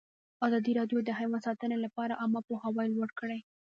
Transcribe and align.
ازادي 0.47 0.71
راډیو 0.79 0.99
د 1.03 1.09
حیوان 1.19 1.41
ساتنه 1.47 1.77
لپاره 1.85 2.19
عامه 2.21 2.41
پوهاوي 2.47 2.85
لوړ 2.93 3.09
کړی. 3.19 3.39